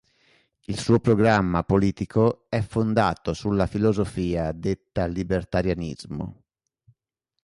Il 0.65 0.79
suo 0.79 0.99
programma 0.99 1.61
politico 1.63 2.47
è 2.49 2.59
fondato 2.61 3.33
sulla 3.35 3.67
filosofia 3.67 4.51
detta 4.51 5.05
libertarianismo. 5.05 6.41